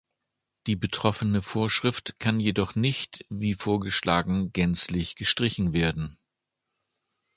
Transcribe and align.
Die 0.65 0.75
betroffene 0.75 1.43
Vorschrift 1.43 2.15
kann 2.17 2.39
jedoch 2.39 2.73
nicht, 2.73 3.23
wie 3.29 3.53
vorgeschlagen, 3.53 4.51
gänzlich 4.51 5.15
gestrichen 5.15 5.73
werden. 5.73 6.17